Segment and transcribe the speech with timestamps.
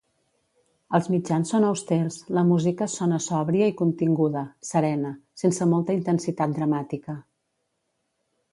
[0.99, 4.43] Els mitjans són austers, la música sona sòbria i continguda,
[4.73, 7.19] serena, sense molta intensitat dramàtica.